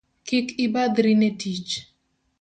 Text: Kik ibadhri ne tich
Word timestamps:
Kik 0.27 0.47
ibadhri 0.65 1.13
ne 1.19 1.29
tich 1.39 1.71